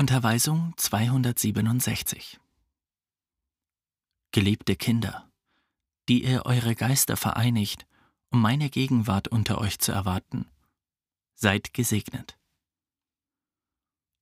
[0.00, 2.38] Unterweisung 267
[4.30, 5.28] Geliebte Kinder,
[6.08, 7.84] die ihr eure Geister vereinigt,
[8.30, 10.48] um meine Gegenwart unter euch zu erwarten,
[11.34, 12.38] seid gesegnet.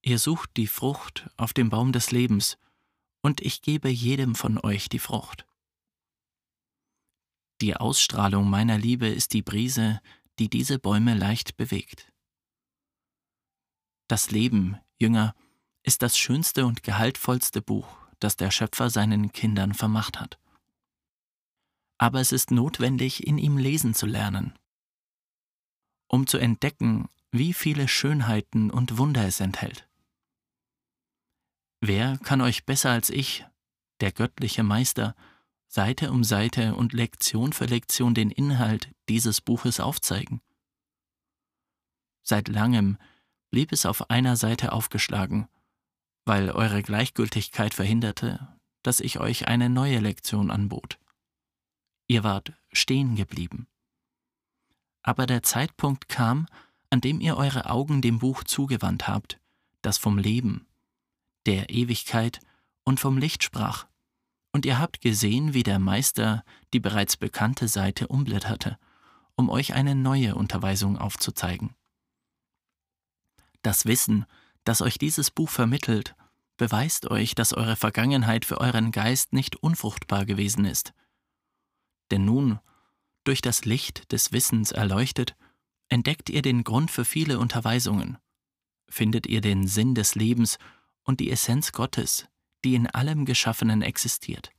[0.01, 2.56] Ihr sucht die Frucht auf dem Baum des Lebens,
[3.21, 5.47] und ich gebe jedem von euch die Frucht.
[7.61, 10.01] Die Ausstrahlung meiner Liebe ist die Brise,
[10.38, 12.11] die diese Bäume leicht bewegt.
[14.08, 15.35] Das Leben, Jünger,
[15.87, 17.86] ist das schönste und gehaltvollste Buch,
[18.18, 20.38] das der Schöpfer seinen Kindern vermacht hat.
[21.96, 24.58] Aber es ist notwendig, in ihm lesen zu lernen,
[26.08, 29.88] um zu entdecken, wie viele Schönheiten und Wunder es enthält.
[31.80, 33.46] Wer kann euch besser als ich,
[34.00, 35.14] der göttliche Meister,
[35.68, 40.41] Seite um Seite und Lektion für Lektion den Inhalt dieses Buches aufzeigen?
[42.22, 42.98] Seit langem
[43.50, 45.48] blieb es auf einer Seite aufgeschlagen,
[46.26, 48.46] weil eure Gleichgültigkeit verhinderte,
[48.82, 50.98] dass ich euch eine neue Lektion anbot.
[52.08, 53.68] Ihr wart stehen geblieben.
[55.02, 56.46] Aber der Zeitpunkt kam,
[56.91, 59.41] an dem ihr eure Augen dem Buch zugewandt habt,
[59.83, 60.66] das vom Leben,
[61.46, 62.40] der Ewigkeit
[62.84, 63.86] und vom Licht sprach,
[64.52, 68.78] und ihr habt gesehen, wie der Meister die bereits bekannte Seite umblätterte,
[69.36, 71.74] um euch eine neue Unterweisung aufzuzeigen.
[73.62, 74.27] Das Wissen,
[74.67, 76.14] das euch dieses Buch vermittelt,
[76.56, 80.92] beweist euch, dass eure Vergangenheit für euren Geist nicht unfruchtbar gewesen ist.
[82.11, 82.58] Denn nun,
[83.25, 85.36] durch das Licht des Wissens erleuchtet,
[85.89, 88.19] entdeckt ihr den Grund für viele Unterweisungen,
[88.89, 90.58] findet ihr den Sinn des Lebens
[91.05, 92.27] und die Essenz Gottes,
[92.64, 94.51] die in allem Geschaffenen existiert.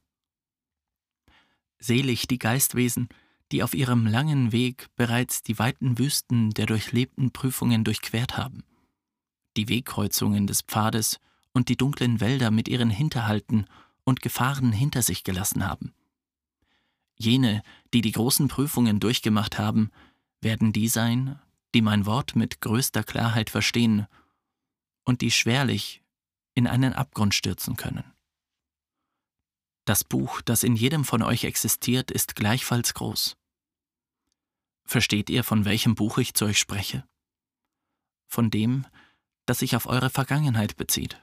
[1.79, 3.09] Selig die Geistwesen,
[3.51, 8.63] die auf ihrem langen Weg bereits die weiten Wüsten der durchlebten Prüfungen durchquert haben,
[9.57, 11.19] die Wegkreuzungen des Pfades
[11.51, 13.65] und die dunklen Wälder mit ihren Hinterhalten
[14.03, 15.93] und Gefahren hinter sich gelassen haben.
[17.15, 19.91] Jene, die die großen Prüfungen durchgemacht haben,
[20.39, 21.39] werden die sein,
[21.73, 24.07] die mein Wort mit größter Klarheit verstehen
[25.03, 26.03] und die schwerlich
[26.53, 28.03] in einen Abgrund stürzen können.
[29.85, 33.37] Das Buch, das in jedem von euch existiert, ist gleichfalls groß.
[34.85, 37.07] Versteht ihr, von welchem Buch ich zu euch spreche?
[38.27, 38.85] Von dem,
[39.47, 41.19] das sich auf eure Vergangenheit bezieht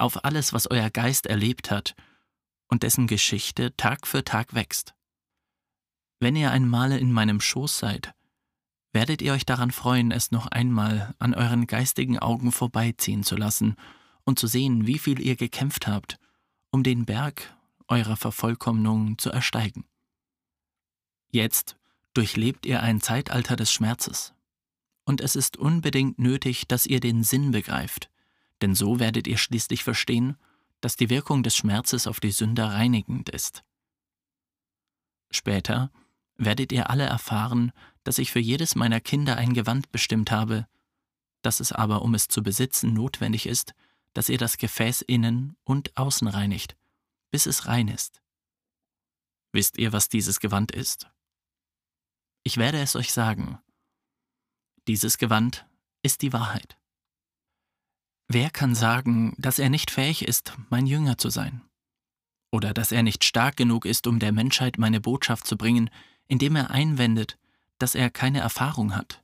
[0.00, 1.94] auf alles, was euer Geist erlebt hat
[2.68, 4.94] und dessen Geschichte Tag für Tag wächst.
[6.18, 8.14] Wenn ihr einmal in meinem Schoß seid,
[8.92, 13.76] werdet ihr euch daran freuen, es noch einmal an euren geistigen Augen vorbeiziehen zu lassen
[14.24, 16.18] und zu sehen, wie viel ihr gekämpft habt,
[16.70, 17.54] um den Berg
[17.88, 19.84] eurer Vervollkommnung zu ersteigen.
[21.30, 21.76] Jetzt
[22.14, 24.34] durchlebt ihr ein Zeitalter des Schmerzes,
[25.04, 28.10] und es ist unbedingt nötig, dass ihr den Sinn begreift,
[28.62, 30.36] denn so werdet ihr schließlich verstehen,
[30.80, 33.64] dass die Wirkung des Schmerzes auf die Sünder reinigend ist.
[35.30, 35.90] Später
[36.36, 37.72] werdet ihr alle erfahren,
[38.04, 40.66] dass ich für jedes meiner Kinder ein Gewand bestimmt habe,
[41.42, 43.74] dass es aber, um es zu besitzen, notwendig ist,
[44.14, 46.76] dass ihr das Gefäß innen und außen reinigt,
[47.30, 48.20] bis es rein ist.
[49.52, 51.08] Wisst ihr, was dieses Gewand ist?
[52.42, 53.60] Ich werde es euch sagen.
[54.88, 55.66] Dieses Gewand
[56.02, 56.76] ist die Wahrheit.
[58.28, 61.62] Wer kann sagen, dass er nicht fähig ist, mein Jünger zu sein?
[62.52, 65.90] Oder dass er nicht stark genug ist, um der Menschheit meine Botschaft zu bringen,
[66.28, 67.38] indem er einwendet,
[67.78, 69.22] dass er keine Erfahrung hat,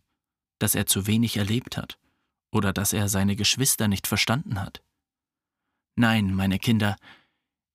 [0.58, 1.98] dass er zu wenig erlebt hat
[2.50, 4.82] oder dass er seine Geschwister nicht verstanden hat?
[5.94, 6.96] Nein, meine Kinder,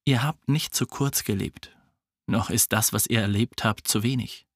[0.05, 1.75] ihr habt nicht zu kurz gelebt,
[2.27, 4.47] noch ist das, was ihr erlebt habt, zu wenig.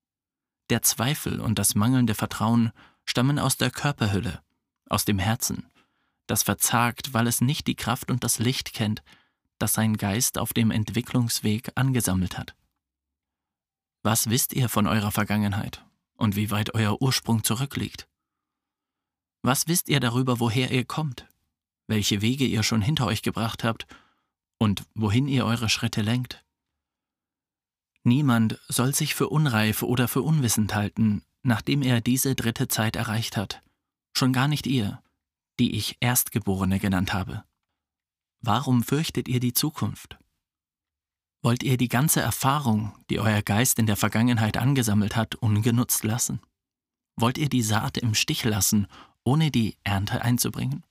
[0.69, 2.71] Der Zweifel und das mangelnde Vertrauen
[3.05, 4.41] stammen aus der Körperhülle,
[4.89, 5.69] aus dem Herzen,
[6.27, 9.03] das verzagt, weil es nicht die Kraft und das Licht kennt,
[9.59, 12.55] das sein Geist auf dem Entwicklungsweg angesammelt hat.
[14.03, 15.85] Was wisst ihr von eurer Vergangenheit
[16.15, 18.07] und wie weit euer Ursprung zurückliegt?
[19.41, 21.27] Was wisst ihr darüber, woher ihr kommt,
[21.87, 23.85] welche Wege ihr schon hinter euch gebracht habt
[24.57, 26.43] und wohin ihr eure Schritte lenkt?
[28.03, 33.37] Niemand soll sich für unreif oder für unwissend halten, nachdem er diese dritte Zeit erreicht
[33.37, 33.61] hat,
[34.17, 35.01] schon gar nicht ihr,
[35.59, 37.43] die ich Erstgeborene genannt habe.
[38.41, 40.17] Warum fürchtet ihr die Zukunft?
[41.43, 46.41] Wollt ihr die ganze Erfahrung, die euer Geist in der Vergangenheit angesammelt hat, ungenutzt lassen?
[47.15, 48.87] Wollt ihr die Saat im Stich lassen,
[49.23, 50.83] ohne die Ernte einzubringen?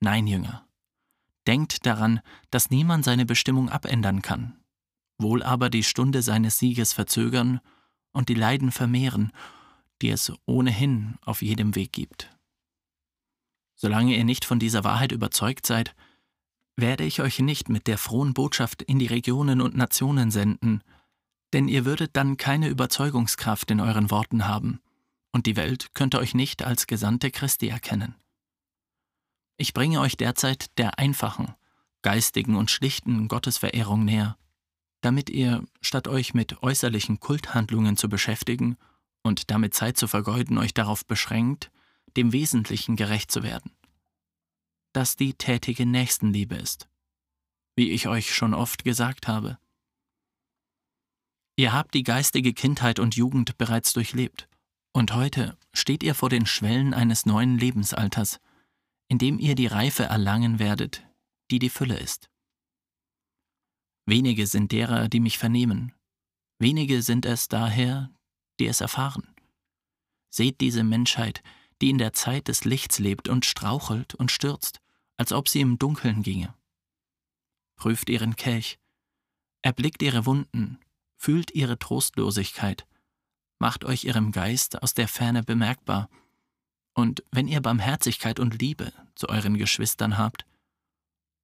[0.00, 0.66] Nein, Jünger.
[1.46, 2.20] Denkt daran,
[2.50, 4.58] dass niemand seine Bestimmung abändern kann,
[5.18, 7.60] wohl aber die Stunde seines Sieges verzögern
[8.12, 9.32] und die Leiden vermehren,
[10.02, 12.30] die es ohnehin auf jedem Weg gibt.
[13.76, 15.94] Solange ihr nicht von dieser Wahrheit überzeugt seid,
[16.76, 20.82] werde ich euch nicht mit der frohen Botschaft in die Regionen und Nationen senden,
[21.52, 24.80] denn ihr würdet dann keine Überzeugungskraft in euren Worten haben,
[25.32, 28.14] und die Welt könnte euch nicht als Gesandte Christi erkennen.
[29.56, 31.54] Ich bringe euch derzeit der einfachen,
[32.02, 34.36] geistigen und schlichten Gottesverehrung näher,
[35.00, 38.76] damit ihr, statt euch mit äußerlichen Kulthandlungen zu beschäftigen
[39.22, 41.70] und damit Zeit zu vergeuden, euch darauf beschränkt,
[42.16, 43.72] dem Wesentlichen gerecht zu werden.
[44.92, 46.88] Dass die tätige Nächstenliebe ist,
[47.76, 49.58] wie ich euch schon oft gesagt habe.
[51.56, 54.48] Ihr habt die geistige Kindheit und Jugend bereits durchlebt,
[54.92, 58.40] und heute steht ihr vor den Schwellen eines neuen Lebensalters,
[59.08, 61.04] in dem ihr die Reife erlangen werdet,
[61.50, 62.28] die die Fülle ist.
[64.06, 65.92] Wenige sind derer, die mich vernehmen,
[66.58, 68.10] wenige sind es daher,
[68.58, 69.34] die es erfahren.
[70.30, 71.42] Seht diese Menschheit,
[71.80, 74.80] die in der Zeit des Lichts lebt und strauchelt und stürzt,
[75.16, 76.54] als ob sie im Dunkeln ginge.
[77.76, 78.78] Prüft ihren Kelch,
[79.62, 80.78] erblickt ihre Wunden,
[81.16, 82.86] fühlt ihre Trostlosigkeit,
[83.58, 86.08] macht euch ihrem Geist aus der Ferne bemerkbar,
[86.94, 90.44] und wenn ihr Barmherzigkeit und Liebe zu euren Geschwistern habt,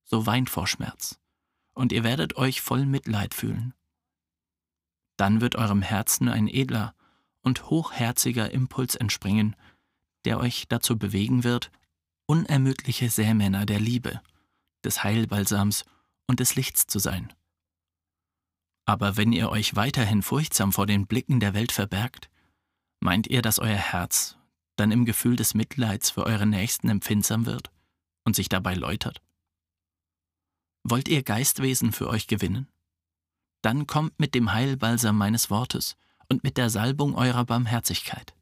[0.04, 1.18] so weint vor Schmerz,
[1.76, 3.74] und ihr werdet euch voll Mitleid fühlen.
[5.16, 6.94] Dann wird eurem Herzen ein edler
[7.42, 9.54] und hochherziger Impuls entspringen,
[10.24, 11.70] der euch dazu bewegen wird,
[12.26, 14.20] unermüdliche Sämänner der Liebe,
[14.84, 15.84] des Heilbalsams
[16.26, 17.32] und des Lichts zu sein.
[18.86, 22.30] Aber wenn ihr euch weiterhin furchtsam vor den Blicken der Welt verbergt,
[23.00, 24.36] meint ihr, dass euer Herz
[24.76, 27.70] dann im Gefühl des Mitleids für eure Nächsten empfindsam wird
[28.24, 29.20] und sich dabei läutert?
[30.88, 32.68] Wollt ihr Geistwesen für euch gewinnen?
[33.60, 35.96] Dann kommt mit dem Heilbalsam meines Wortes
[36.28, 38.36] und mit der Salbung eurer Barmherzigkeit.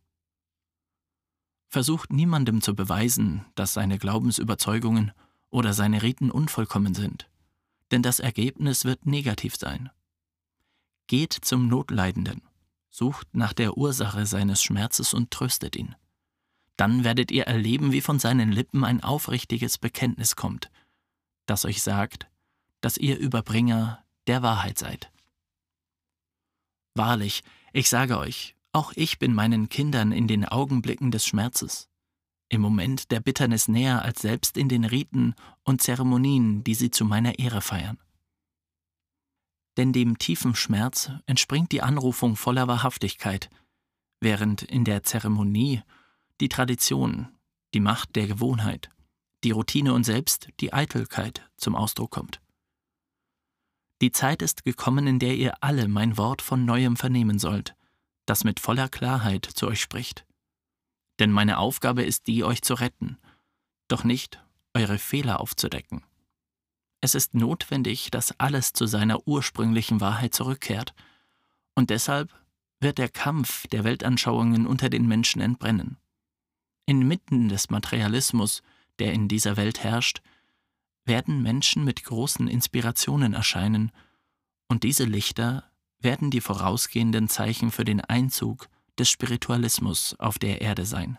[1.71, 5.13] Versucht niemandem zu beweisen, dass seine Glaubensüberzeugungen
[5.49, 7.31] oder seine Riten unvollkommen sind,
[7.91, 9.89] denn das Ergebnis wird negativ sein.
[11.07, 12.43] Geht zum Notleidenden,
[12.91, 15.97] sucht nach der Ursache seines Schmerzes und tröstet ihn.
[16.77, 20.71] Dann werdet ihr erleben, wie von seinen Lippen ein aufrichtiges Bekenntnis kommt,
[21.47, 22.29] das euch sagt,
[22.85, 25.11] dass ihr Überbringer der Wahrheit seid.
[26.95, 27.43] Wahrlich,
[27.73, 31.89] ich sage euch, auch ich bin meinen Kindern in den Augenblicken des Schmerzes,
[32.51, 35.35] im Moment der Bitternis näher als selbst in den Riten
[35.65, 37.99] und Zeremonien, die sie zu meiner Ehre feiern.
[39.79, 43.49] Denn dem tiefen Schmerz entspringt die Anrufung voller Wahrhaftigkeit,
[44.21, 45.81] während in der Zeremonie
[46.43, 47.29] die Tradition,
[47.73, 48.91] die Macht der Gewohnheit,
[49.43, 52.44] die Routine und selbst die Eitelkeit zum Ausdruck kommt.
[54.05, 57.75] Die Zeit ist gekommen, in der ihr alle mein Wort von neuem vernehmen sollt,
[58.27, 60.27] das mit voller Klarheit zu euch spricht.
[61.19, 63.17] Denn meine Aufgabe ist die, euch zu retten,
[63.89, 66.05] doch nicht eure Fehler aufzudecken.
[67.01, 70.93] Es ist notwendig, dass alles zu seiner ursprünglichen Wahrheit zurückkehrt,
[71.75, 72.31] und deshalb
[72.81, 75.97] wird der Kampf der Weltanschauungen unter den Menschen entbrennen.
[76.85, 78.63] Inmitten des Materialismus,
[78.99, 80.21] der in dieser Welt herrscht,
[81.05, 83.93] werden Menschen mit großen Inspirationen erscheinen,
[84.69, 88.69] und diese Lichter werden die vorausgehenden Zeichen für den Einzug
[88.99, 91.19] des Spiritualismus auf der Erde sein.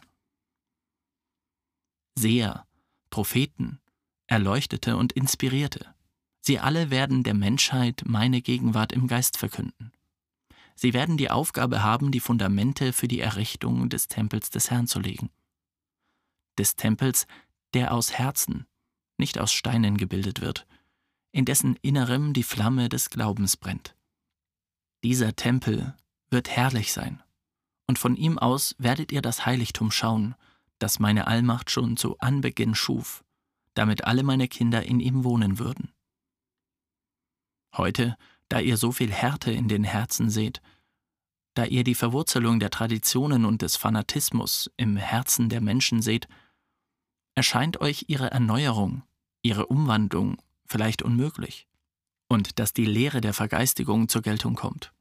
[2.17, 2.65] Seher,
[3.09, 3.79] Propheten,
[4.27, 5.93] Erleuchtete und Inspirierte,
[6.41, 9.91] sie alle werden der Menschheit meine Gegenwart im Geist verkünden.
[10.75, 14.99] Sie werden die Aufgabe haben, die Fundamente für die Errichtung des Tempels des Herrn zu
[14.99, 15.29] legen.
[16.57, 17.27] Des Tempels,
[17.73, 18.65] der aus Herzen,
[19.17, 20.65] nicht aus Steinen gebildet wird,
[21.31, 23.95] in dessen Innerem die Flamme des Glaubens brennt.
[25.03, 25.95] Dieser Tempel
[26.29, 27.21] wird herrlich sein,
[27.87, 30.35] und von ihm aus werdet ihr das Heiligtum schauen,
[30.79, 33.23] das meine Allmacht schon zu Anbeginn schuf,
[33.73, 35.93] damit alle meine Kinder in ihm wohnen würden.
[37.75, 38.17] Heute,
[38.49, 40.61] da ihr so viel Härte in den Herzen seht,
[41.55, 46.27] da ihr die Verwurzelung der Traditionen und des Fanatismus im Herzen der Menschen seht,
[47.35, 49.03] erscheint euch ihre Erneuerung,
[49.41, 51.67] ihre Umwandlung vielleicht unmöglich
[52.27, 54.91] und dass die Lehre der Vergeistigung zur Geltung kommt.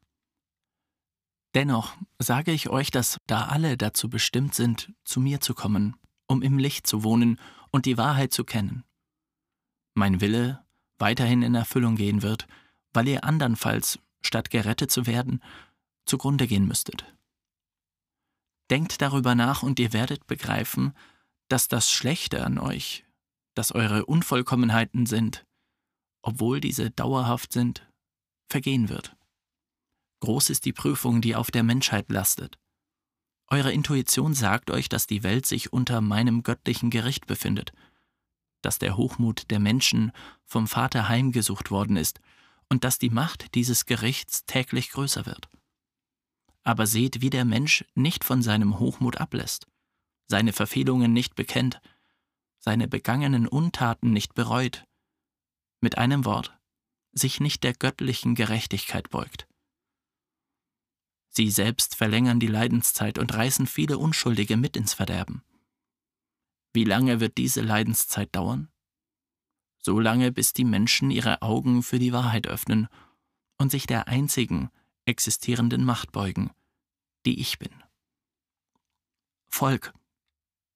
[1.54, 6.42] Dennoch sage ich euch, dass da alle dazu bestimmt sind, zu mir zu kommen, um
[6.42, 7.38] im Licht zu wohnen
[7.70, 8.84] und die Wahrheit zu kennen.
[9.94, 10.64] Mein Wille
[10.98, 12.46] weiterhin in Erfüllung gehen wird,
[12.92, 15.42] weil ihr andernfalls, statt gerettet zu werden,
[16.06, 17.04] zugrunde gehen müsstet.
[18.70, 20.94] Denkt darüber nach und ihr werdet begreifen,
[21.54, 23.04] dass das Schlechte an euch,
[23.54, 25.46] dass eure Unvollkommenheiten sind,
[26.20, 27.88] obwohl diese dauerhaft sind,
[28.50, 29.14] vergehen wird.
[30.18, 32.58] Groß ist die Prüfung, die auf der Menschheit lastet.
[33.46, 37.72] Eure Intuition sagt euch, dass die Welt sich unter meinem göttlichen Gericht befindet,
[38.60, 40.10] dass der Hochmut der Menschen
[40.44, 42.18] vom Vater heimgesucht worden ist
[42.68, 45.48] und dass die Macht dieses Gerichts täglich größer wird.
[46.64, 49.68] Aber seht, wie der Mensch nicht von seinem Hochmut ablässt,
[50.26, 51.80] seine Verfehlungen nicht bekennt,
[52.58, 54.84] seine begangenen Untaten nicht bereut,
[55.80, 56.56] mit einem Wort,
[57.12, 59.46] sich nicht der göttlichen Gerechtigkeit beugt.
[61.28, 65.42] Sie selbst verlängern die Leidenszeit und reißen viele Unschuldige mit ins Verderben.
[66.72, 68.70] Wie lange wird diese Leidenszeit dauern?
[69.78, 72.88] So lange, bis die Menschen ihre Augen für die Wahrheit öffnen
[73.58, 74.70] und sich der einzigen
[75.04, 76.50] existierenden Macht beugen,
[77.26, 77.82] die ich bin.
[79.48, 79.92] Volk,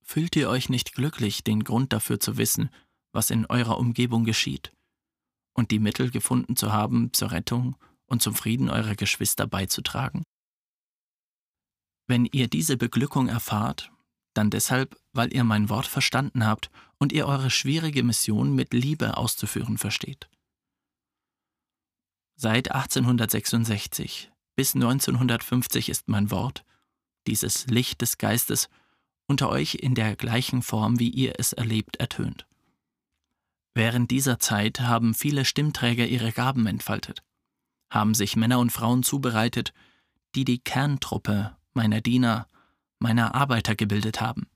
[0.09, 2.71] fühlt ihr euch nicht glücklich, den Grund dafür zu wissen,
[3.13, 4.73] was in eurer Umgebung geschieht,
[5.53, 10.23] und die Mittel gefunden zu haben, zur Rettung und zum Frieden eurer Geschwister beizutragen?
[12.07, 13.93] Wenn ihr diese Beglückung erfahrt,
[14.33, 19.19] dann deshalb, weil ihr mein Wort verstanden habt und ihr eure schwierige Mission mit Liebe
[19.19, 20.31] auszuführen versteht.
[22.37, 26.65] Seit 1866 bis 1950 ist mein Wort,
[27.27, 28.71] dieses Licht des Geistes,
[29.29, 32.47] unter euch in der gleichen Form, wie ihr es erlebt, ertönt.
[33.75, 37.23] Während dieser Zeit haben viele Stimmträger ihre Gaben entfaltet,
[37.91, 39.73] haben sich Männer und Frauen zubereitet,
[40.35, 42.49] die die Kerntruppe meiner Diener,
[42.99, 44.49] meiner Arbeiter gebildet haben.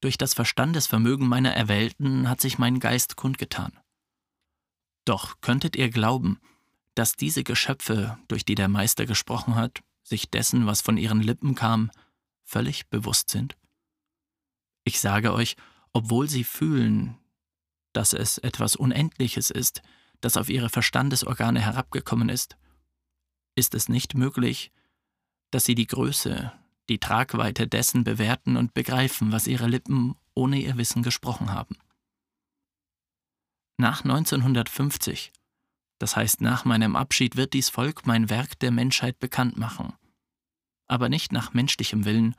[0.00, 3.72] Durch das Verstandesvermögen meiner Erwählten hat sich mein Geist kundgetan.
[5.04, 6.40] Doch könntet ihr glauben,
[6.94, 11.54] dass diese Geschöpfe, durch die der Meister gesprochen hat, sich dessen, was von ihren Lippen
[11.54, 11.90] kam,
[12.50, 13.56] völlig bewusst sind?
[14.84, 15.56] Ich sage euch,
[15.92, 17.16] obwohl sie fühlen,
[17.92, 19.82] dass es etwas Unendliches ist,
[20.20, 22.56] das auf ihre Verstandesorgane herabgekommen ist,
[23.54, 24.72] ist es nicht möglich,
[25.50, 26.52] dass sie die Größe,
[26.88, 31.76] die Tragweite dessen bewerten und begreifen, was ihre Lippen ohne ihr Wissen gesprochen haben.
[33.76, 35.32] Nach 1950,
[35.98, 39.94] das heißt nach meinem Abschied, wird dies Volk mein Werk der Menschheit bekannt machen,
[40.90, 42.34] aber nicht nach menschlichem Willen,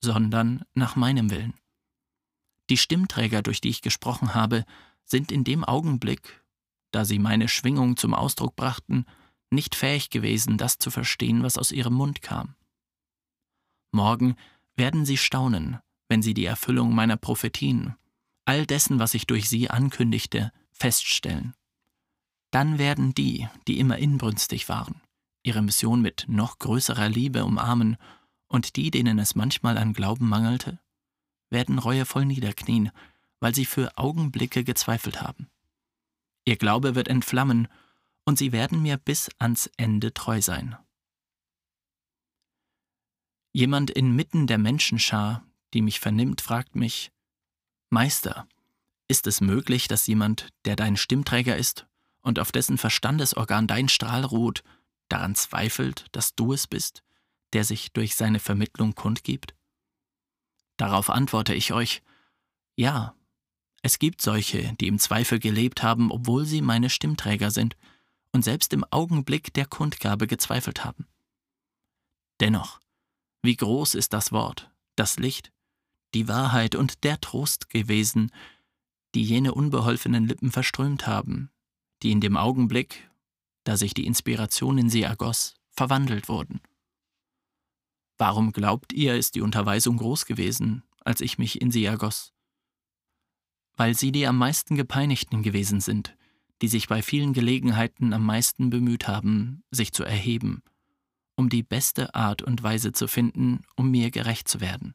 [0.00, 1.54] sondern nach meinem Willen.
[2.70, 4.64] Die Stimmträger, durch die ich gesprochen habe,
[5.04, 6.44] sind in dem Augenblick,
[6.92, 9.06] da sie meine Schwingung zum Ausdruck brachten,
[9.50, 12.54] nicht fähig gewesen, das zu verstehen, was aus ihrem Mund kam.
[13.90, 14.36] Morgen
[14.76, 17.96] werden sie staunen, wenn sie die Erfüllung meiner Prophetien,
[18.44, 21.54] all dessen, was ich durch sie ankündigte, feststellen.
[22.50, 25.00] Dann werden die, die immer inbrünstig waren,
[25.48, 27.96] ihre Mission mit noch größerer Liebe umarmen,
[28.46, 30.78] und die, denen es manchmal an Glauben mangelte,
[31.50, 32.90] werden reuevoll niederknien,
[33.40, 35.48] weil sie für Augenblicke gezweifelt haben.
[36.44, 37.68] Ihr Glaube wird entflammen,
[38.24, 40.76] und sie werden mir bis ans Ende treu sein.
[43.52, 47.10] Jemand inmitten der Menschenschar, die mich vernimmt, fragt mich,
[47.88, 48.46] Meister,
[49.08, 51.86] ist es möglich, dass jemand, der dein Stimmträger ist
[52.20, 54.62] und auf dessen Verstandesorgan dein Strahl ruht,
[55.08, 57.02] daran zweifelt, dass du es bist,
[57.52, 59.54] der sich durch seine Vermittlung kundgibt?
[60.76, 62.02] Darauf antworte ich euch,
[62.76, 63.14] ja,
[63.82, 67.76] es gibt solche, die im Zweifel gelebt haben, obwohl sie meine Stimmträger sind,
[68.32, 71.06] und selbst im Augenblick der Kundgabe gezweifelt haben.
[72.40, 72.80] Dennoch,
[73.42, 75.52] wie groß ist das Wort, das Licht,
[76.14, 78.30] die Wahrheit und der Trost gewesen,
[79.14, 81.50] die jene unbeholfenen Lippen verströmt haben,
[82.02, 83.07] die in dem Augenblick,
[83.68, 86.62] da sich die Inspiration in sie ergoss, verwandelt wurden.
[88.16, 92.32] Warum glaubt ihr, ist die Unterweisung groß gewesen, als ich mich in sie ergoss?
[93.76, 96.16] Weil sie die am meisten gepeinigten gewesen sind,
[96.62, 100.62] die sich bei vielen Gelegenheiten am meisten bemüht haben, sich zu erheben,
[101.36, 104.94] um die beste Art und Weise zu finden, um mir gerecht zu werden.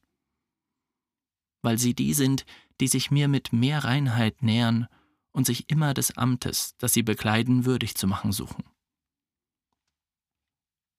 [1.62, 2.44] Weil sie die sind,
[2.82, 4.88] die sich mir mit mehr Reinheit nähern
[5.34, 8.64] und sich immer des Amtes, das sie bekleiden, würdig zu machen suchen.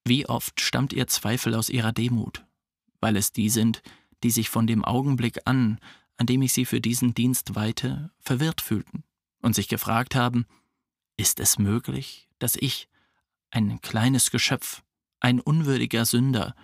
[0.05, 2.45] Wie oft stammt ihr Zweifel aus ihrer Demut,
[3.01, 3.83] weil es die sind,
[4.23, 5.79] die sich von dem Augenblick an,
[6.19, 9.05] an dem ich sie für diesen Dienst weihte, verwirrt fühlten
[9.41, 10.47] und sich gefragt haben,
[11.17, 12.89] ist es möglich, dass ich,
[13.51, 14.83] ein kleines Geschöpf,
[15.21, 16.55] ein unwürdiger Sünder,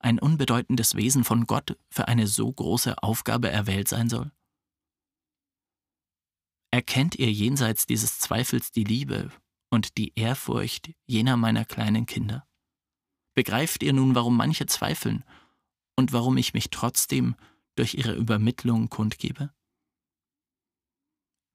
[0.00, 4.32] ein unbedeutendes Wesen von Gott für eine so große Aufgabe erwählt sein soll?
[6.72, 9.32] Erkennt ihr jenseits dieses Zweifels die Liebe
[9.70, 12.46] und die Ehrfurcht jener meiner kleinen Kinder?
[13.34, 15.24] Begreift ihr nun, warum manche zweifeln
[15.96, 17.34] und warum ich mich trotzdem
[17.74, 19.52] durch ihre Übermittlung kundgebe?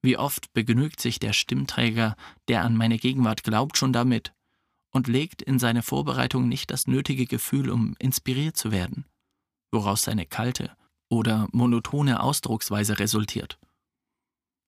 [0.01, 2.15] Wie oft begnügt sich der Stimmträger,
[2.47, 4.33] der an meine Gegenwart glaubt, schon damit,
[4.91, 9.05] und legt in seine Vorbereitung nicht das nötige Gefühl, um inspiriert zu werden,
[9.71, 10.75] woraus seine kalte
[11.09, 13.59] oder monotone Ausdrucksweise resultiert.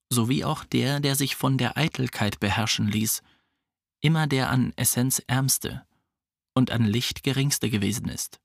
[0.10, 3.22] Sowie auch der, der sich von der Eitelkeit beherrschen ließ,
[4.02, 5.86] immer der an Essenz ärmste
[6.54, 8.40] und an Licht geringste gewesen ist.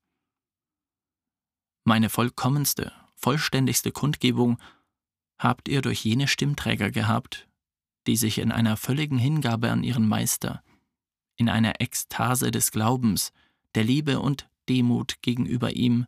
[1.84, 4.58] Meine vollkommenste, vollständigste Kundgebung
[5.38, 7.48] habt ihr durch jene Stimmträger gehabt,
[8.06, 10.62] die sich in einer völligen Hingabe an ihren Meister,
[11.36, 13.32] in einer Ekstase des Glaubens,
[13.74, 16.06] der Liebe und Demut gegenüber ihm,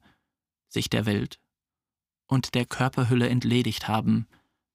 [0.68, 1.40] sich der Welt
[2.26, 4.26] und der Körperhülle entledigt haben,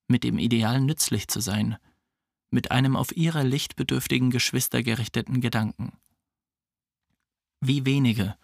[0.09, 1.77] mit dem Ideal nützlich zu sein,
[2.51, 5.93] mit einem auf ihre lichtbedürftigen Geschwister gerichteten Gedanken.
[7.61, 8.35] Wie wenige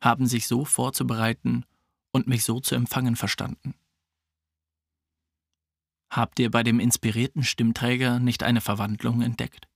[0.00, 1.64] haben sich so vorzubereiten
[2.12, 3.74] und mich so zu empfangen verstanden.
[6.10, 9.68] Habt ihr bei dem inspirierten Stimmträger nicht eine Verwandlung entdeckt?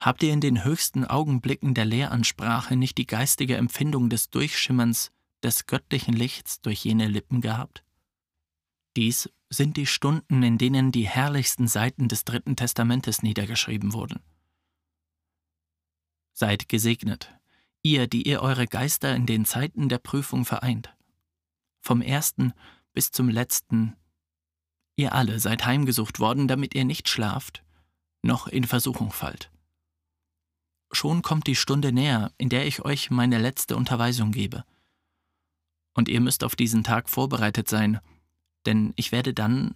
[0.00, 5.10] Habt ihr in den höchsten Augenblicken der Lehransprache nicht die geistige Empfindung des Durchschimmerns
[5.42, 7.84] des göttlichen Lichts durch jene Lippen gehabt?
[8.96, 14.20] Dies sind die Stunden, in denen die herrlichsten Seiten des Dritten Testamentes niedergeschrieben wurden.
[16.32, 17.32] Seid gesegnet,
[17.82, 20.94] ihr, die ihr eure Geister in den Zeiten der Prüfung vereint.
[21.80, 22.52] Vom ersten
[22.92, 23.96] bis zum letzten
[24.96, 27.64] Ihr alle seid heimgesucht worden, damit ihr nicht schlaft,
[28.22, 29.50] noch in Versuchung fallt.
[30.92, 34.64] Schon kommt die Stunde näher, in der ich euch meine letzte Unterweisung gebe.
[35.94, 38.00] Und ihr müsst auf diesen Tag vorbereitet sein,
[38.66, 39.74] denn ich werde dann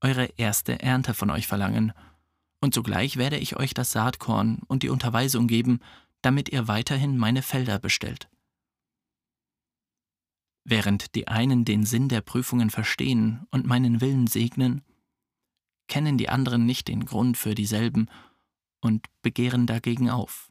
[0.00, 1.92] eure erste Ernte von euch verlangen,
[2.60, 5.80] und zugleich werde ich euch das Saatkorn und die Unterweisung geben,
[6.22, 8.28] damit ihr weiterhin meine Felder bestellt.
[10.64, 14.82] Während die einen den Sinn der Prüfungen verstehen und meinen Willen segnen,
[15.88, 18.08] kennen die anderen nicht den Grund für dieselben
[18.80, 20.50] und begehren dagegen auf.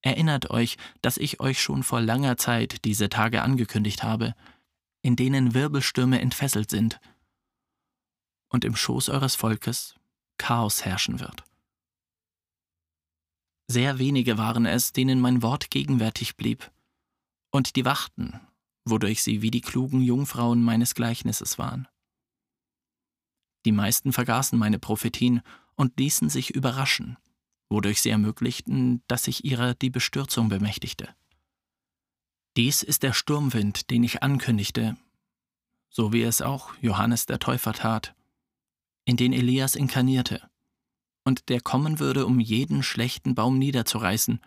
[0.00, 4.34] Erinnert euch, dass ich euch schon vor langer Zeit diese Tage angekündigt habe,
[5.02, 7.00] in denen Wirbelstürme entfesselt sind
[8.48, 9.94] und im Schoß eures Volkes
[10.38, 11.44] Chaos herrschen wird.
[13.68, 16.70] Sehr wenige waren es, denen mein Wort gegenwärtig blieb,
[17.50, 18.40] und die wachten,
[18.84, 21.88] wodurch sie wie die klugen Jungfrauen meines Gleichnisses waren.
[23.64, 25.42] Die meisten vergaßen meine Prophetien
[25.74, 27.16] und ließen sich überraschen,
[27.68, 31.08] wodurch sie ermöglichten, dass sich ihrer die Bestürzung bemächtigte.
[32.56, 34.96] Dies ist der Sturmwind, den ich ankündigte,
[35.90, 38.14] so wie es auch Johannes der Täufer tat,
[39.04, 40.48] in den Elias inkarnierte,
[41.24, 44.40] und der kommen würde, um jeden schlechten Baum niederzureißen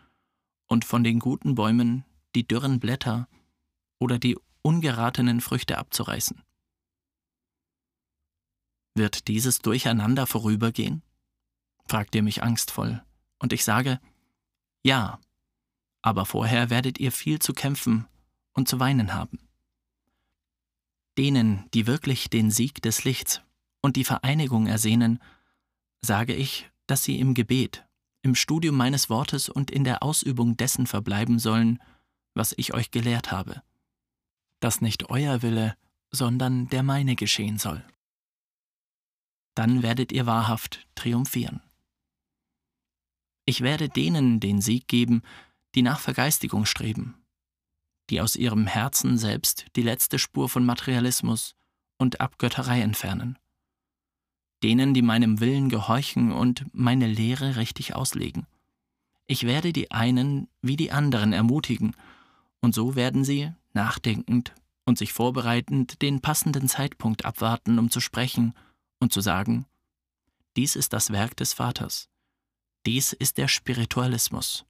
[0.67, 2.03] und von den guten Bäumen
[2.35, 3.27] die dürren Blätter
[3.99, 6.41] oder die ungeratenen Früchte abzureißen.
[8.95, 11.03] Wird dieses Durcheinander vorübergehen?
[11.87, 13.03] fragt ihr mich angstvoll,
[13.39, 13.99] und ich sage,
[14.83, 15.19] ja,
[16.01, 18.07] aber vorher werdet ihr viel zu kämpfen
[18.53, 19.39] und zu weinen haben.
[21.17, 23.41] Denen, die wirklich den Sieg des Lichts
[23.81, 25.19] und die Vereinigung ersehnen,
[26.01, 27.85] sage ich, dass sie im Gebet,
[28.21, 31.79] im Studium meines Wortes und in der Ausübung dessen verbleiben sollen,
[32.33, 33.61] was ich euch gelehrt habe,
[34.59, 35.75] dass nicht euer Wille,
[36.11, 37.83] sondern der meine geschehen soll.
[39.55, 41.61] Dann werdet ihr wahrhaft triumphieren.
[43.45, 45.21] Ich werde denen den Sieg geben,
[45.75, 47.15] die nach Vergeistigung streben,
[48.09, 51.55] die aus ihrem Herzen selbst die letzte Spur von Materialismus
[51.97, 53.37] und Abgötterei entfernen,
[54.63, 58.47] denen, die meinem Willen gehorchen und meine Lehre richtig auslegen.
[59.27, 61.95] Ich werde die einen wie die anderen ermutigen
[62.61, 64.53] und so werden sie, nachdenkend
[64.85, 68.53] und sich vorbereitend, den passenden Zeitpunkt abwarten, um zu sprechen
[68.99, 69.65] und zu sagen,
[70.57, 72.09] dies ist das Werk des Vaters,
[72.85, 74.65] dies ist der Spiritualismus.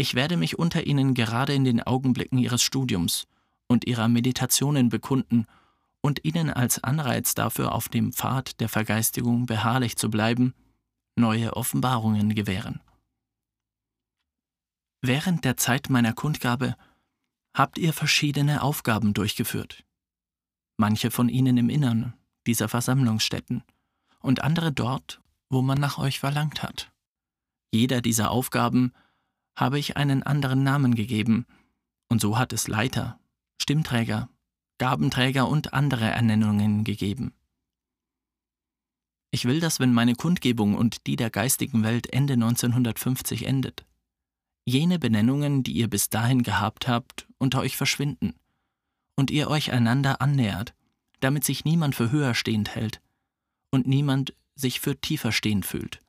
[0.00, 3.26] Ich werde mich unter ihnen gerade in den Augenblicken ihres Studiums
[3.68, 5.46] und ihrer Meditationen bekunden
[6.00, 10.54] und ihnen als Anreiz dafür, auf dem Pfad der Vergeistigung beharrlich zu bleiben,
[11.16, 12.80] neue Offenbarungen gewähren.
[15.02, 16.76] Während der Zeit meiner Kundgabe
[17.52, 19.84] habt ihr verschiedene Aufgaben durchgeführt.
[20.78, 22.14] Manche von ihnen im Innern
[22.46, 23.64] dieser Versammlungsstätten
[24.20, 26.90] und andere dort, wo man nach euch verlangt hat.
[27.70, 28.94] Jeder dieser Aufgaben
[29.56, 31.46] habe ich einen anderen Namen gegeben,
[32.08, 33.20] und so hat es Leiter,
[33.60, 34.28] Stimmträger,
[34.78, 37.34] Gabenträger und andere Ernennungen gegeben.
[39.30, 43.86] Ich will, dass wenn meine Kundgebung und die der geistigen Welt Ende 1950 endet,
[44.64, 48.34] jene Benennungen, die ihr bis dahin gehabt habt, unter euch verschwinden
[49.16, 50.74] und ihr euch einander annähert,
[51.20, 53.00] damit sich niemand für höher stehend hält
[53.70, 56.00] und niemand sich für tiefer stehend fühlt.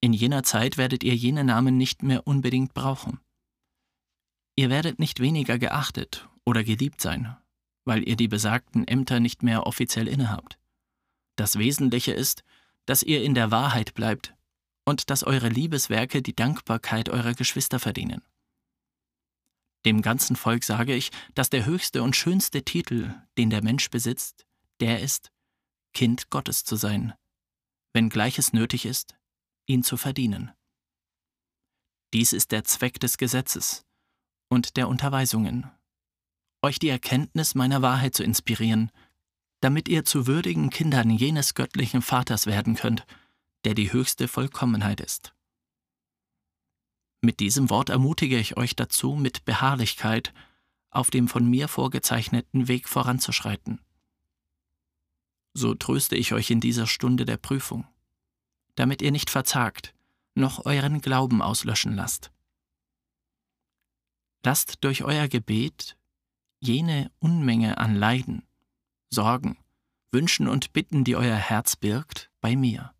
[0.00, 3.20] In jener Zeit werdet ihr jene Namen nicht mehr unbedingt brauchen.
[4.54, 7.36] Ihr werdet nicht weniger geachtet oder geliebt sein,
[7.84, 10.58] weil ihr die besagten Ämter nicht mehr offiziell innehabt.
[11.36, 12.44] Das Wesentliche ist,
[12.86, 14.34] dass ihr in der Wahrheit bleibt
[14.84, 18.22] und dass eure Liebeswerke die Dankbarkeit eurer Geschwister verdienen.
[19.84, 24.46] Dem ganzen Volk sage ich, dass der höchste und schönste Titel, den der Mensch besitzt,
[24.80, 25.30] der ist,
[25.92, 27.14] Kind Gottes zu sein,
[27.92, 29.17] wenngleich es nötig ist,
[29.68, 30.50] ihn zu verdienen.
[32.12, 33.84] Dies ist der Zweck des Gesetzes
[34.48, 35.70] und der Unterweisungen,
[36.62, 38.90] euch die Erkenntnis meiner Wahrheit zu inspirieren,
[39.60, 43.06] damit ihr zu würdigen Kindern jenes göttlichen Vaters werden könnt,
[43.64, 45.34] der die höchste Vollkommenheit ist.
[47.20, 50.32] Mit diesem Wort ermutige ich euch dazu, mit Beharrlichkeit
[50.90, 53.80] auf dem von mir vorgezeichneten Weg voranzuschreiten.
[55.54, 57.86] So tröste ich euch in dieser Stunde der Prüfung,
[58.78, 59.92] damit ihr nicht verzagt,
[60.34, 62.30] noch euren Glauben auslöschen lasst.
[64.44, 65.98] Lasst durch euer Gebet
[66.60, 68.46] jene Unmenge an Leiden,
[69.10, 69.58] Sorgen,
[70.12, 72.94] Wünschen und Bitten, die euer Herz birgt, bei mir.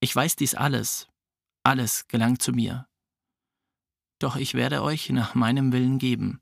[0.00, 1.08] Ich weiß dies alles,
[1.62, 2.88] alles gelangt zu mir.
[4.18, 6.40] Doch ich werde euch nach meinem Willen geben.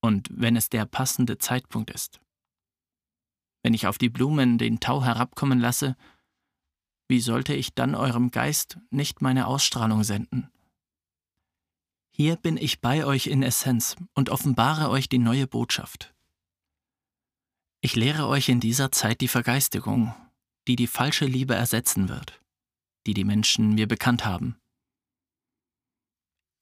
[0.00, 2.20] Und wenn es der passende Zeitpunkt ist.
[3.62, 5.96] Wenn ich auf die Blumen den Tau herabkommen lasse,
[7.12, 10.50] wie sollte ich dann eurem Geist nicht meine Ausstrahlung senden?
[12.10, 16.14] Hier bin ich bei euch in Essenz und offenbare euch die neue Botschaft.
[17.82, 20.14] Ich lehre euch in dieser Zeit die Vergeistigung,
[20.66, 22.40] die die falsche Liebe ersetzen wird,
[23.06, 24.56] die die Menschen mir bekannt haben.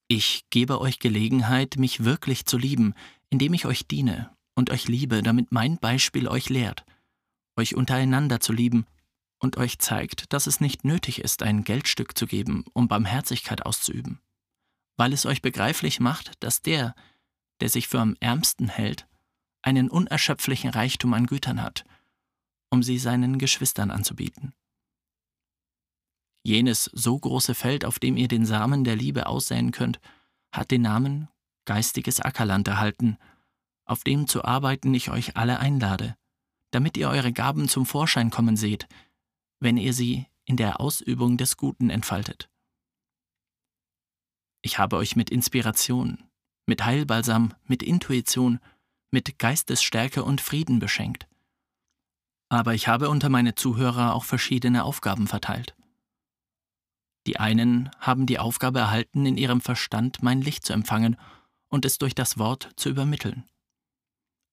[0.09, 2.93] Ich gebe euch Gelegenheit, mich wirklich zu lieben,
[3.29, 6.83] indem ich euch diene und euch liebe, damit mein Beispiel euch lehrt,
[7.55, 8.85] euch untereinander zu lieben
[9.41, 14.21] und euch zeigt, dass es nicht nötig ist, ein Geldstück zu geben, um Barmherzigkeit auszuüben,
[14.97, 16.95] weil es euch begreiflich macht, dass der,
[17.59, 19.07] der sich für am ärmsten hält,
[19.61, 21.83] einen unerschöpflichen Reichtum an Gütern hat
[22.71, 24.53] um sie seinen Geschwistern anzubieten.
[26.43, 29.99] Jenes so große Feld, auf dem ihr den Samen der Liebe aussäen könnt,
[30.51, 31.27] hat den Namen
[31.65, 33.17] geistiges Ackerland erhalten,
[33.85, 36.15] auf dem zu arbeiten ich euch alle einlade,
[36.71, 38.87] damit ihr eure Gaben zum Vorschein kommen seht,
[39.61, 42.49] wenn ihr sie in der Ausübung des Guten entfaltet.
[44.61, 46.23] Ich habe euch mit Inspiration,
[46.65, 48.59] mit Heilbalsam, mit Intuition,
[49.11, 51.27] mit Geistesstärke und Frieden beschenkt.
[52.49, 55.75] Aber ich habe unter meine Zuhörer auch verschiedene Aufgaben verteilt.
[57.27, 61.17] Die einen haben die Aufgabe erhalten, in ihrem Verstand mein Licht zu empfangen
[61.67, 63.47] und es durch das Wort zu übermitteln.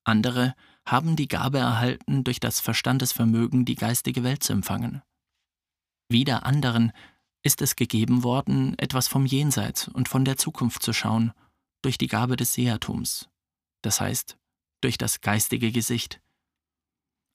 [0.04, 0.54] Andere
[0.90, 5.02] haben die Gabe erhalten, durch das Verstandesvermögen die geistige Welt zu empfangen.
[6.08, 6.92] Wieder anderen
[7.42, 11.32] ist es gegeben worden, etwas vom Jenseits und von der Zukunft zu schauen,
[11.82, 13.28] durch die Gabe des Sehertums,
[13.82, 14.36] das heißt
[14.80, 16.20] durch das geistige Gesicht,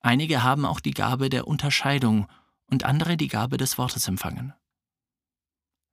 [0.06, 2.28] Einige haben auch die Gabe der Unterscheidung
[2.70, 4.54] und andere die Gabe des Wortes empfangen.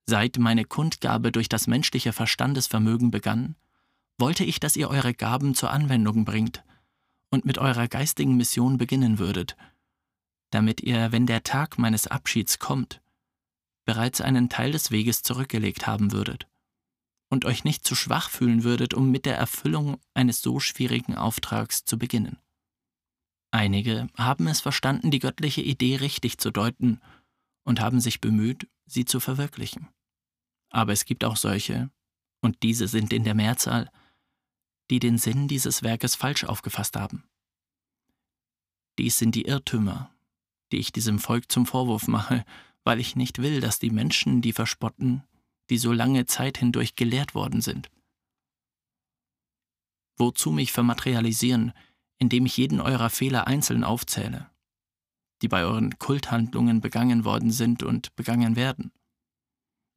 [0.07, 3.55] Seit meine Kundgabe durch das menschliche Verstandesvermögen begann,
[4.19, 6.65] wollte ich, dass ihr eure Gaben zur Anwendung bringt
[7.31, 9.57] und mit eurer geistigen Mission beginnen würdet,
[10.51, 13.01] damit ihr, wenn der Tag meines Abschieds kommt,
[13.85, 16.49] bereits einen Teil des Weges zurückgelegt haben würdet
[17.31, 21.85] und euch nicht zu schwach fühlen würdet, um mit der Erfüllung eines so schwierigen Auftrags
[21.85, 22.39] zu beginnen.
[23.53, 27.01] Einige haben es verstanden, die göttliche Idee richtig zu deuten
[27.65, 29.89] und haben sich bemüht, sie zu verwirklichen.
[30.71, 31.91] Aber es gibt auch solche,
[32.41, 33.91] und diese sind in der Mehrzahl,
[34.91, 37.25] die den Sinn dieses Werkes falsch aufgefasst haben.
[38.99, 40.15] Dies sind die Irrtümer,
[40.73, 42.45] die ich diesem Volk zum Vorwurf mache,
[42.85, 45.23] weil ich nicht will, dass die Menschen die verspotten,
[45.71, 47.91] die so lange Zeit hindurch gelehrt worden sind.
[50.19, 51.73] Wozu mich vermaterialisieren,
[52.19, 54.51] indem ich jeden eurer Fehler einzeln aufzähle,
[55.41, 58.93] die bei euren Kulthandlungen begangen worden sind und begangen werden.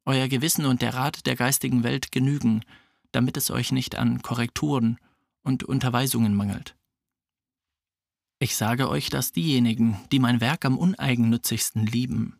[0.06, 2.64] Euer Gewissen und der Rat der geistigen Welt genügen,
[3.14, 4.98] damit es euch nicht an Korrekturen
[5.42, 6.76] und Unterweisungen mangelt.
[8.38, 12.38] Ich sage euch, dass diejenigen, die mein Werk am uneigennützigsten lieben,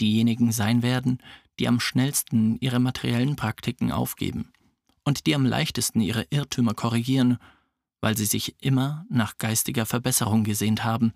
[0.00, 1.18] diejenigen sein werden,
[1.58, 4.52] die am schnellsten ihre materiellen Praktiken aufgeben
[5.04, 7.38] und die am leichtesten ihre Irrtümer korrigieren
[8.02, 11.14] weil sie sich immer nach geistiger Verbesserung gesehnt haben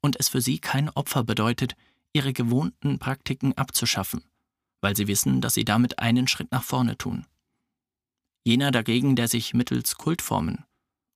[0.00, 1.76] und es für sie kein Opfer bedeutet,
[2.12, 4.22] ihre gewohnten Praktiken abzuschaffen,
[4.80, 7.26] weil sie wissen, dass sie damit einen Schritt nach vorne tun.
[8.44, 10.64] Jener dagegen, der sich mittels Kultformen,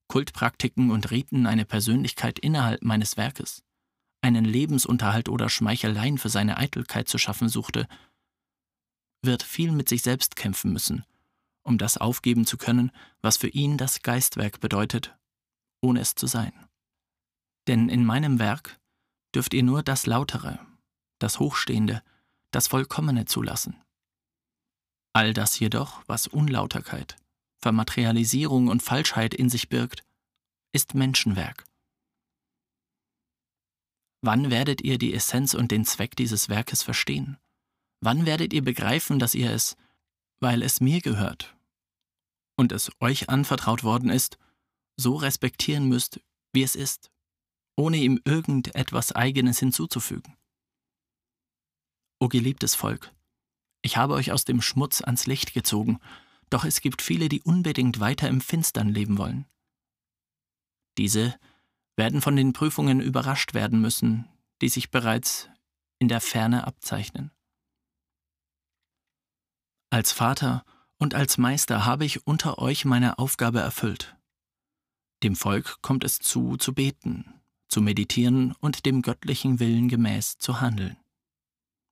[0.09, 3.63] Kultpraktiken und Riten eine Persönlichkeit innerhalb meines Werkes,
[4.21, 7.87] einen Lebensunterhalt oder Schmeicheleien für seine Eitelkeit zu schaffen suchte,
[9.23, 11.05] wird viel mit sich selbst kämpfen müssen,
[11.63, 15.17] um das aufgeben zu können, was für ihn das Geistwerk bedeutet,
[15.81, 16.53] ohne es zu sein.
[17.67, 18.79] Denn in meinem Werk
[19.35, 20.59] dürft ihr nur das Lautere,
[21.19, 22.03] das Hochstehende,
[22.51, 23.84] das Vollkommene zulassen.
[25.17, 27.17] All das jedoch, was Unlauterkeit,
[27.61, 30.05] Vermaterialisierung und Falschheit in sich birgt,
[30.73, 31.65] ist Menschenwerk.
[34.23, 37.39] Wann werdet ihr die Essenz und den Zweck dieses Werkes verstehen?
[38.01, 39.77] Wann werdet ihr begreifen, dass ihr es,
[40.41, 41.57] weil es mir gehört
[42.57, 44.37] und es euch anvertraut worden ist,
[44.97, 46.21] so respektieren müsst,
[46.53, 47.13] wie es ist,
[47.77, 50.37] ohne ihm irgendetwas Eigenes hinzuzufügen?
[52.19, 53.13] O geliebtes Volk,
[53.85, 56.01] ich habe euch aus dem Schmutz ans Licht gezogen,
[56.49, 59.45] doch es gibt viele, die unbedingt weiter im Finstern leben wollen.
[60.97, 61.39] Diese
[61.95, 64.27] werden von den Prüfungen überrascht werden müssen,
[64.63, 65.51] die sich bereits
[65.99, 67.31] in der Ferne abzeichnen.
[69.91, 70.65] Als Vater
[70.97, 74.17] und als Meister habe ich unter euch meine Aufgabe erfüllt.
[75.23, 80.63] Dem Volk kommt es zu, zu beten, zu meditieren und dem göttlichen Willen gemäß zu
[80.63, 80.97] handeln.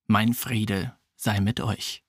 [0.07, 2.03] Mein Friede sei mit euch.